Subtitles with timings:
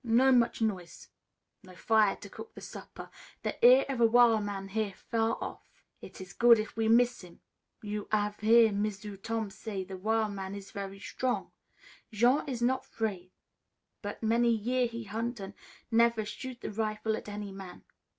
[0.03, 1.09] No much nois';
[1.61, 3.11] no fire to cook the supper.
[3.43, 5.61] The ear of a wil' man hear far off.
[6.01, 7.39] It is good if we miss him.
[7.83, 11.51] You hav' hear M'sieu' Tom say the wil' man is very strong.
[12.11, 13.29] Jean is not 'fraid.
[14.01, 15.53] But many year he hunt, an'
[15.91, 17.83] never shoot the rifle at any man.